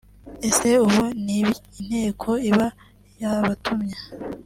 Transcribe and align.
ese 0.49 0.69
ubu 0.85 1.03
nibi 1.25 1.53
inteko 1.79 2.29
iba 2.49 2.67
yabatumye 3.21 3.97